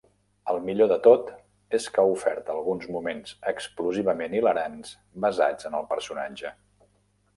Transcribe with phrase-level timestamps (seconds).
[0.51, 1.27] El millor de tot
[1.79, 4.95] és que ha ofert alguns moments explosivament hilarants
[5.27, 6.55] basats en el personatge.